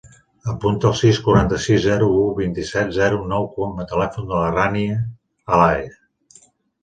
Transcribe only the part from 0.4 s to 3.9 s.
Apunta el sis, quaranta-sis, zero, u, vint-i-set, zero, nou com a